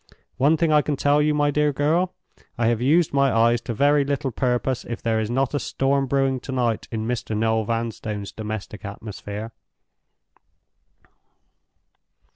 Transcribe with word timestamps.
One 0.37 0.57
thing 0.57 0.73
I 0.73 0.81
can 0.81 0.95
tell 0.95 1.21
you, 1.21 1.35
my 1.35 1.51
dear 1.51 1.71
girl—I 1.71 2.65
have 2.65 2.81
used 2.81 3.13
my 3.13 3.31
eyes 3.31 3.61
to 3.61 3.73
very 3.75 4.03
little 4.03 4.31
purpose 4.31 4.83
if 4.83 4.99
there 4.99 5.19
is 5.19 5.29
not 5.29 5.53
a 5.53 5.59
storm 5.59 6.07
brewing 6.07 6.39
tonight 6.39 6.87
in 6.89 7.05
Mr. 7.07 7.37
Noel 7.37 7.65
Vanstone's 7.65 8.31
domestic 8.31 8.83
atmosphere." 8.83 9.51